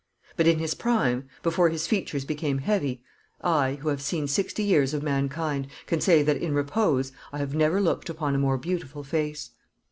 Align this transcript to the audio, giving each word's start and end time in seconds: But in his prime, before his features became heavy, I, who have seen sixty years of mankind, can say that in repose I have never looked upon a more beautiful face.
But 0.35 0.47
in 0.47 0.57
his 0.57 0.73
prime, 0.73 1.29
before 1.43 1.69
his 1.69 1.85
features 1.85 2.25
became 2.25 2.57
heavy, 2.57 3.03
I, 3.39 3.75
who 3.75 3.89
have 3.89 4.01
seen 4.01 4.27
sixty 4.27 4.63
years 4.63 4.95
of 4.95 5.03
mankind, 5.03 5.67
can 5.85 6.01
say 6.01 6.23
that 6.23 6.37
in 6.37 6.55
repose 6.55 7.11
I 7.31 7.37
have 7.37 7.53
never 7.53 7.79
looked 7.79 8.09
upon 8.09 8.33
a 8.33 8.39
more 8.39 8.57
beautiful 8.57 9.03
face. 9.03 9.51